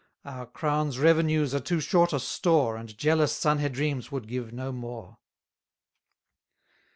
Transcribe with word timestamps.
Our 0.25 0.47
crown's 0.47 0.97
revenues 0.97 1.53
are 1.53 1.59
too 1.59 1.79
short 1.79 2.11
a 2.11 2.19
store, 2.19 2.75
And 2.75 2.97
jealous 2.97 3.33
Sanhedrims 3.45 4.11
would 4.11 4.27
give 4.27 4.51
no 4.51 4.71
more. 4.71 5.19